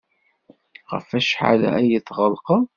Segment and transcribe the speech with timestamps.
[0.91, 2.63] Ɣef wacḥal ay tɣellqeḍ?